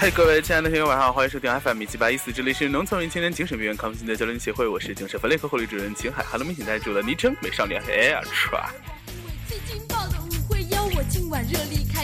[0.00, 8.70] 嗨，各位亲爱的听众，晚上好，欢迎收听 FM 一七八一四，这里是农村与青年精神病院康复心的交流协会，我是精神分裂科护理主任秦海，Hello，明请带住的昵称美少女 Air Tra。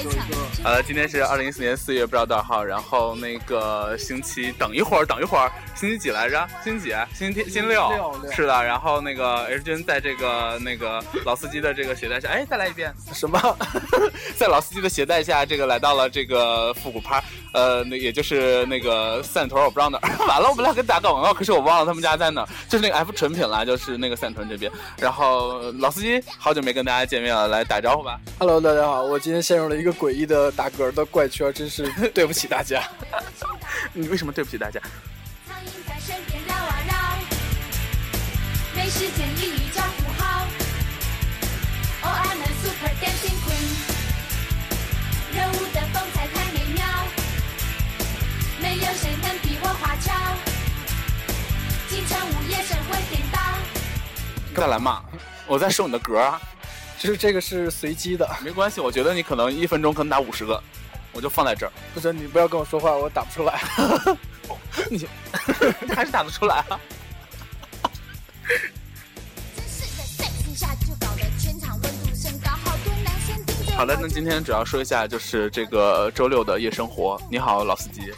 [0.02, 6.46] 最劲爆的舞会邀我今天是二零一四年四月不知道多少号，然后那个星期等一会儿，等一会儿，星期几来着？
[6.62, 6.94] 星期几？
[7.14, 7.50] 星期天？
[7.50, 8.14] 星期六？
[8.32, 8.64] 是的。
[8.64, 13.40] 然后那个 H 君在这个那个老司机的这个携带下，哎，再来一遍什么？
[14.36, 17.22] 在老司机的携带下，这个来到了这个复古趴。
[17.52, 20.10] 呃，那也就是那个散屯，我不知道哪儿。
[20.26, 22.48] 完了，我本来给打个广告，可是我忘了他们家在哪儿。
[22.68, 24.70] 就是那个 F 纯品啦，就是那个散屯这边。
[24.98, 28.20] 然后老司机，好久没跟大家见面了，来打招呼吧。
[28.38, 32.82] Hello，大家好，我今天陷入了一个诡异的打嗝的怪圈，真是 对不起大家。
[33.92, 34.80] 你为什么对不起大家？
[54.54, 55.04] 再来嘛，
[55.46, 56.40] 我在收你的格啊，
[56.98, 58.80] 就是这个是随机的，没关系。
[58.80, 60.62] 我觉得你可能一分钟可能打五十个，
[61.12, 61.72] 我就放在这儿。
[61.94, 63.60] 不行你不要跟我说话，我打不出来。
[64.90, 64.98] 你
[65.86, 66.80] 你还是打得出来啊？
[73.76, 77.20] 好的，那今天主要说一下就是这个周六的夜生活。
[77.30, 78.10] 你好，老司机。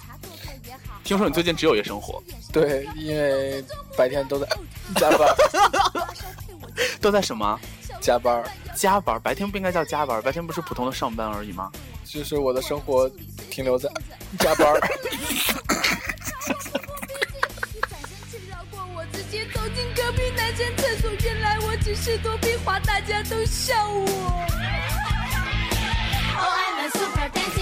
[1.03, 2.23] 听说你最近只有夜生活？
[2.53, 3.65] 对，因为
[3.97, 4.47] 白天都在
[4.95, 5.29] 加班。
[7.01, 7.59] 都在什么？
[8.09, 8.42] 加班。
[8.75, 9.20] 加班。
[9.23, 11.70] 白天不应该叫加班，白天不是普通的上班而已吗？
[12.06, 13.06] 就是我的生活
[13.50, 13.91] 停留在
[14.41, 14.67] 加班。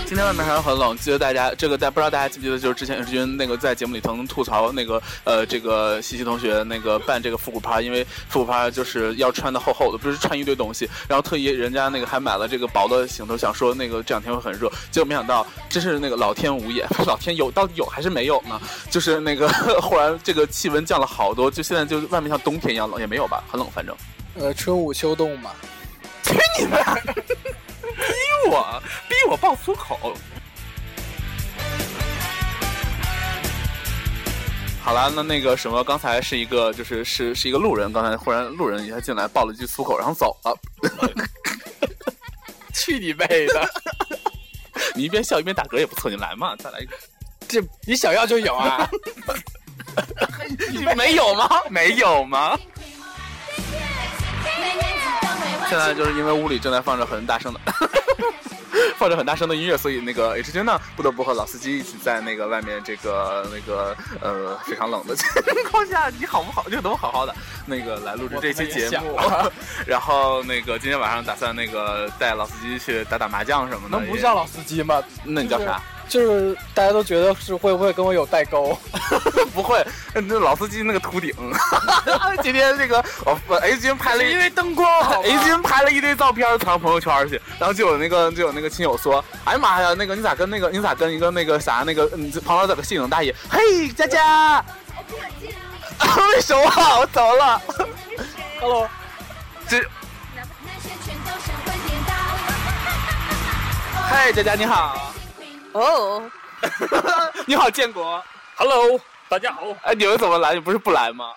[0.06, 18.60] 今天外面还是很冷，记得大家这个在不知道大家记不记得，就是之前志军那个在节目里曾吐槽那个呃这个西西同学那个办这个复古趴，因为复古趴就是要穿的厚厚的，不是穿一堆东西，然后特意人家那个还买了这个薄的行头，想说那个这两天会很热，结果没想到真是那个老天无眼，老天有到底有还是没有呢？
[18.88, 19.48] 就是那个
[19.82, 23.94] 忽然这个气温降了好多，就现在就外面像冬天一样冷，也没有吧，很冷，反正
[24.38, 25.50] 呃春捂秋冻嘛，
[26.22, 27.14] 去你的！
[28.08, 30.14] 逼我，逼我爆粗口。
[34.82, 40.56] 好了，那那个什么，刚才是一个，就是是是一个路人，刚才忽然路人一下进来，爆了一句粗口，然后走了。
[42.72, 43.68] 去你妹的！
[44.94, 46.96] 你一边笑一边打嗝也不错，你来嘛，再来一个。
[47.48, 48.88] 这你想要就有啊？
[50.96, 51.48] 没有吗？
[51.68, 52.56] 没有吗？
[55.70, 57.60] 现在就是因为屋里正在放着很大声的，
[58.96, 65.26] 放着很大声的音乐，所以那个 H 君呢不得不和老司机一起在那个外面这个那个呃非常冷的情
[65.70, 66.68] 况下，你好不好？
[66.68, 67.34] 就能好好的
[67.66, 69.18] 那个来录制这期节目。
[69.86, 73.98] 然后那个今天晚上打算那个带老司机去打打麻将什么的。
[73.98, 75.02] 能不叫老司机吗？
[75.24, 75.64] 那你叫啥？
[75.64, 75.95] 就是
[76.72, 78.78] 大家都觉得是会不会跟我有代沟？
[79.52, 79.84] 不会，
[80.14, 81.32] 那老司机那个秃顶。
[82.42, 84.88] 今天这个我 A 君拍了，因为灯光
[85.22, 93.34] ，A 君拍了一堆照片传朋友圈去，然后就有那个就有那个亲友说：“哎呀妈呀，那个你咋跟那个你咋跟一个那个啥那个嗯旁边有个摄影大爷？
[93.50, 94.64] 嘿，佳佳，
[96.34, 96.62] 为什么
[97.00, 97.60] 我走了
[98.60, 98.88] ？Hello，
[99.68, 99.82] 这，
[104.08, 105.12] 嗨，佳佳你好。
[105.76, 106.30] 哦，
[107.46, 108.22] 你好，建国
[108.56, 108.98] ，Hello，
[109.28, 109.60] 大家好。
[109.82, 110.54] 哎，你们怎么来？
[110.54, 111.34] 你不是不来吗？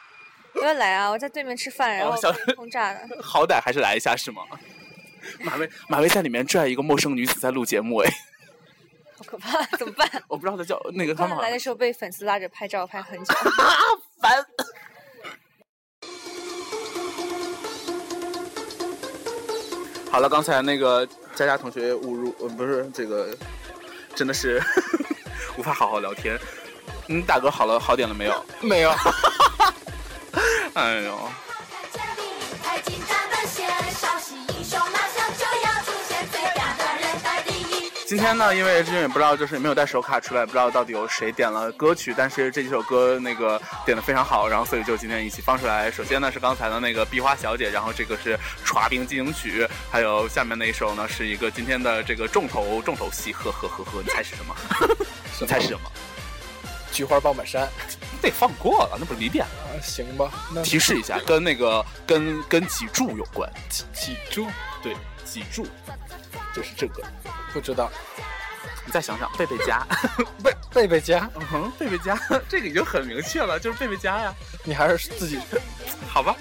[0.53, 1.09] 我要来啊！
[1.09, 2.17] 我在对面吃饭，然后
[2.55, 3.01] 轰炸的。
[3.21, 4.43] 好歹还是来一下是吗？
[5.43, 8.09] 马威，马威在里面拽一个陌生女子在录节目，哎，
[9.17, 9.61] 好可怕！
[9.77, 10.09] 怎么办？
[10.29, 13.35] 我不知道他叫那个他们来的时候被粉丝拉着拍照拍很久，
[14.21, 14.45] 烦。
[20.09, 21.05] 好了，刚才那个
[21.35, 23.37] 佳佳同学误入，呃，不是这个。
[24.19, 24.61] 真的是
[25.55, 26.37] 无法好好聊天。
[27.07, 28.45] 嗯，大哥好了，好点了没有？
[28.59, 28.93] 没有。
[30.75, 31.17] 哎呦。
[38.09, 42.11] 今天呢，因为之前也不知道，就是没有带手卡出来，不知道到底有谁点了歌曲。
[42.17, 45.91] 但是这几首歌那个点的非常好，然后所以就今天一起放出来。
[45.91, 53.31] 首先呢是刚才的那个《壁花小姐》，然后这个是《耍冰进行曲》，还有下面那一首呢是一个今天的这个重头重头戏。
[53.31, 54.55] 呵呵呵呵，你猜是什么？
[55.39, 55.81] 你 猜是什么？
[56.91, 57.69] 菊花爆满山。
[58.23, 59.45] 得放过了，那不是你点
[59.75, 59.81] 的？
[59.83, 60.31] 行吧。
[60.63, 63.47] 提示一下，跟那个跟跟脊柱有关。
[63.69, 64.47] 脊脊柱？
[64.81, 64.95] 对，
[65.29, 65.67] 脊柱。
[66.53, 67.03] 就是这个，
[67.53, 67.91] 不知道，
[68.85, 69.85] 你再想想，贝贝家，
[70.43, 74.33] 贝贝贝家，嗯哼，贝贝家， 这个已经很明确了，就是贝贝家呀。
[74.63, 75.39] 你还是自己，
[76.09, 76.35] 好吧。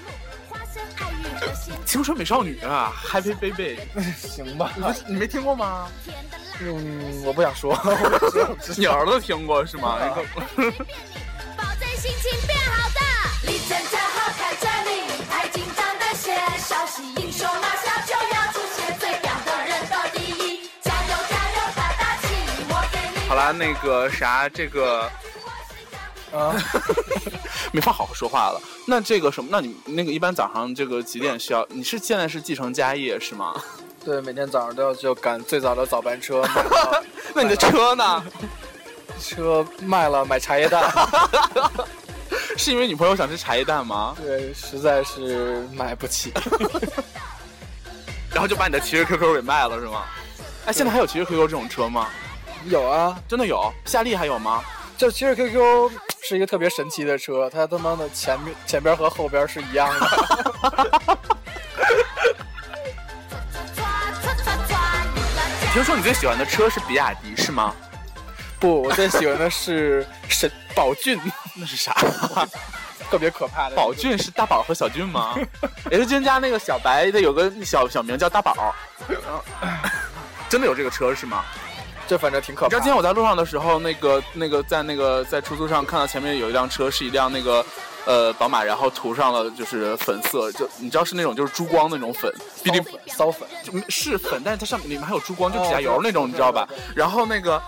[1.85, 3.79] 青春美少女啊，Happy Baby，
[4.17, 4.71] 行吧？
[5.07, 5.87] 你没听过吗？
[6.61, 7.73] 嗯，我不想说。
[8.77, 9.97] 你儿子听过是吗？
[23.39, 25.09] 好啦，那个啥，这个
[26.33, 26.53] 啊，
[27.71, 28.61] 没法好好说话了。
[28.85, 29.47] 那这个什么？
[29.49, 31.65] 那你那个一般早上这个几点需要？
[31.69, 33.55] 你是现在是继承家业是吗？
[34.03, 36.43] 对，每天早上都要就赶最早的早班车。
[37.33, 38.21] 那你的车呢？
[39.21, 40.91] 车卖了，买茶叶蛋。
[42.57, 44.17] 是因为女朋友想吃茶叶蛋吗？
[44.21, 46.33] 对，实在是买不起。
[48.31, 50.03] 然后就把你的骑士 QQ 给卖了是吗？
[50.65, 52.09] 哎，现在还有骑士 QQ 这种车吗？
[52.65, 53.71] 有啊，真的有。
[53.85, 54.63] 夏利还有吗？
[54.97, 55.91] 就其实 QQ
[56.21, 61.17] 是一个特别神奇的车，它他妈的前面前边和后边是一样的。
[65.71, 67.73] 听说你最喜欢的车是比亚迪是吗？
[68.59, 71.17] 不，我最喜欢的是神宝骏，
[71.55, 71.95] 那是啥？
[73.09, 73.75] 特别可怕的。
[73.75, 75.33] 宝骏是大宝和小骏吗
[75.89, 78.75] ？H 君家那个小白，他有个小小名叫大宝。
[80.49, 81.45] 真的有这个车是吗？
[82.09, 82.65] 这反正挺可怕。
[82.65, 87.63] 你知道今天我在路上的时候，那个那个在那个在出租上看到前面有一辆车，是一辆那个
[88.05, 92.33] 呃宝马，然后涂上了就是粉色，就你知道是那种就是珠光那种粉，
[92.63, 96.67] 比利粉骚粉，就是粉，但是它上面里面还有珠光，就指甲油那种，你知道吧？
[96.95, 97.61] 然后那个，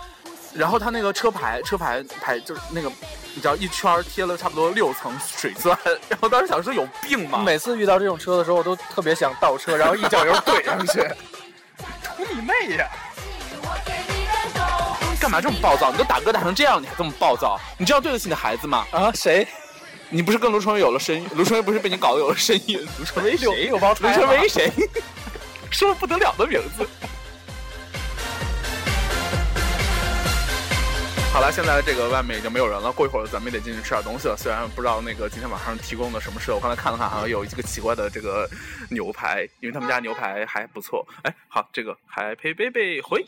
[0.55, 2.89] 然后它那个车牌车牌牌就是那个，
[3.35, 5.77] 你知道一圈贴了差不多六层水钻，
[6.09, 7.43] 然后当时想说有病吗？
[7.45, 10.99] 每次遇到这种车的时候，我都特别想倒车，然后一脚油怼上去，
[12.03, 12.89] 图你妹呀！
[15.21, 15.91] 干嘛这么暴躁？
[15.91, 17.55] 你都打嗝打成这样，你还这么暴躁？
[17.77, 18.87] 你这样对得起你的孩子吗？
[18.91, 19.47] 啊，谁？
[20.09, 21.23] 你不是跟卢春威有了身？
[21.35, 22.83] 卢春威不是被你搞得有了身孕？
[22.97, 23.67] 卢春威谁？
[23.67, 24.71] 有包卢春威谁？
[25.69, 26.87] 说了不得了的名字。
[31.31, 34.35] 好了，现在这个外面已经没有人了，过一会儿咱们也得进去吃点东西了。
[34.35, 38.49] 虽然不知道那个今天晚上提供的什么吃，我刚才看了看，好像有一个奇怪的这个
[38.89, 41.07] 牛排，因为他们家牛排还不错。
[41.21, 43.23] 哎，好，这个还陪贝贝回。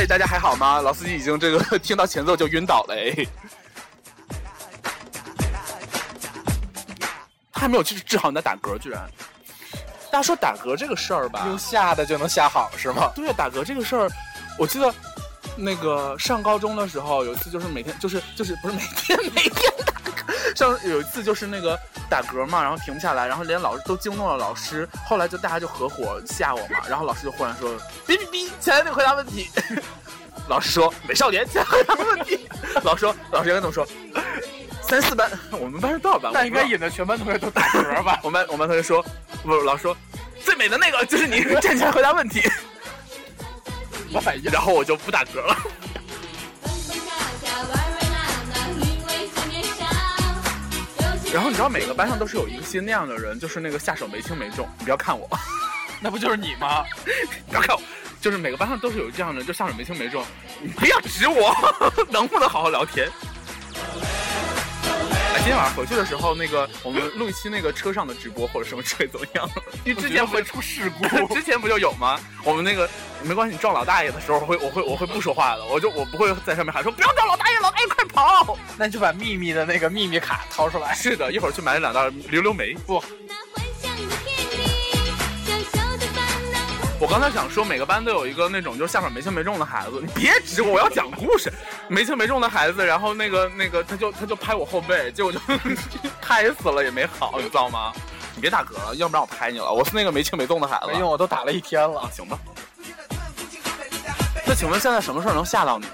[0.00, 0.80] 嗨，大家还好吗？
[0.80, 3.14] 老司机已经这个 听到前奏就晕倒了哎，
[7.52, 9.06] 他还没有去治好你的打嗝，居然！
[10.10, 13.12] 大家说打嗝这个事儿吧，用吓的就能吓好是吗？
[13.14, 14.10] 对，打嗝这个事儿，
[14.56, 14.90] 我记得
[15.54, 19.69] 那个上高中的时候有一次，就是每天就是就是不是每天每天
[20.54, 21.78] 上有一次就是那个。
[22.10, 24.88] 打嗝嘛，然后停不下来，然后连老师都惊动了老师。
[25.06, 27.70] 后来就大家就合伙吓我嘛，然后老师就忽然说
[28.04, 29.48] ：“哔哔哔，起来得回答问题。
[30.50, 32.48] ”老师说：“美少年，起来回答问题。”
[32.82, 33.86] 老师说：“老师应该怎么说？
[34.82, 36.32] 三四班，我们班是多少班？
[36.34, 39.00] 那应该引得全班同学都打嗝吧？” 我们班我们班同学说
[39.44, 39.96] ：“不，老师说
[40.44, 42.42] 最美的那个就是你，站起来回答问题。”
[44.12, 45.56] 我反应，然后我就不打嗝了。
[51.32, 54.68] 然后你知道每个班上都是有一些那样的人，就是那个下手没轻没重。
[54.78, 55.28] 你不要看我，
[56.02, 56.84] 那不就是你吗？
[57.48, 57.82] 不要看我，
[58.20, 60.24] 就是每个班上都是有这样的，就下手没轻没重。
[60.60, 61.54] 你不要指我，
[62.10, 63.08] 能不能好好聊天？
[65.32, 69.48] 哎，今天晚上回去的时候，那个我们录一期那个车上的直播或者什么之类怎么样？
[69.84, 72.18] 因为之前会出事故， 之前不就有吗？
[72.42, 72.88] 我们那个
[73.22, 78.58] 没关系，你撞老大爷的时候会，我会我会不说话的，我就我不会在上面喊说不要撞老大爷，老大爷快跑！
[78.76, 80.92] 那你就把秘密的那个秘密卡掏出来。
[80.94, 82.74] 是的，一会儿去买两袋溜溜梅。
[82.86, 83.02] 不。
[87.00, 90.02] 我刚才想说，每个班都有一个那种就是下面没轻没重的孩子。
[90.02, 91.50] 你别指我，我要讲故事。
[91.88, 95.40] 没轻没重的孩子，然后那个那个他就他就拍我后背，结果就
[96.20, 97.90] 拍死了也没好，你知道吗？
[98.34, 99.72] 你别打嗝了，要不然我拍你了。
[99.72, 100.88] 我是那个没轻没重的孩子。
[100.92, 102.06] 没用，我都打了一天了。
[102.12, 102.38] 行吧。
[104.44, 105.92] 那请问现在什么事儿能吓到你呢？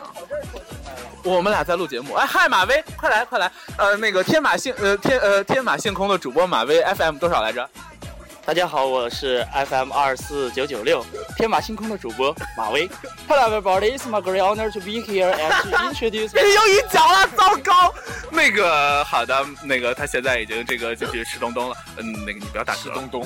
[1.23, 2.15] 我们俩在录节目。
[2.15, 3.51] 哎，嗨，马威，快来快来。
[3.79, 7.69] 呃，那个天马星呃天呃天马星空的主播马威，FM 多少来着？
[8.47, 11.05] 大家好，我是 FM 二四九九六
[11.37, 12.89] 天马星空的主播马威。
[13.27, 16.33] Hello everybody, it's my great honor to be here and to introduce.
[16.33, 17.93] 又一脚了，糟糕！
[18.31, 21.77] 那个好的，那个他现在已经这个就是吃东东了。
[21.97, 22.85] 嗯，那个你不要打嗝。
[22.85, 23.25] 吃东东。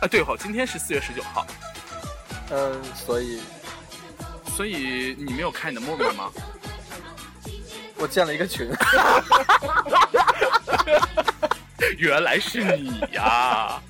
[0.00, 1.46] 啊，对好，今天是四月十九号。
[2.48, 3.42] 嗯，所以，
[4.56, 6.30] 所以你没有看你的陌陌吗？
[7.96, 8.66] 我建了一个群。
[11.98, 13.80] 原来是你呀！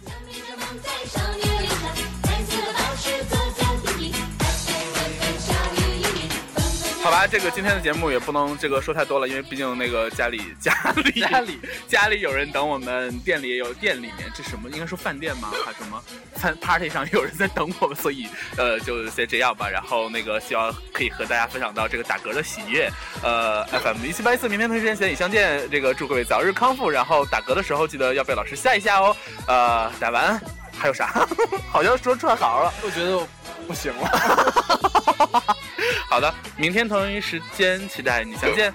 [7.02, 15.50] 好吧，这个今天的节目也不能这个说太多了，因为毕竟那个家里家里 家里家里有人等我们，店里也有店里面这什么应该说饭店吗？
[15.64, 16.02] 还什么
[16.34, 19.68] 饭 party 上有人在等我们，所以呃就先这样吧。
[19.68, 22.90] 然后那个希望可以和大家分享到这个打嗝的喜悦。
[23.22, 25.68] 呃，FM 一七八一四，明天同一时间与相见。
[25.70, 29.16] 这个祝各位早日康复，然后打嗝的时候记得要被老师吓一吓哦。
[29.46, 30.38] 呃，打完
[30.76, 31.26] 还有啥？
[31.72, 33.26] 好像说串行了，我觉得
[33.66, 35.56] 不行了。
[36.08, 38.72] 好的明天同一时间期待你相见。